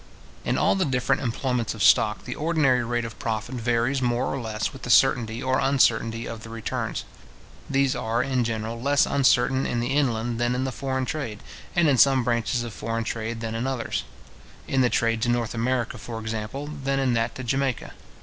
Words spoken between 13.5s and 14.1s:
in others;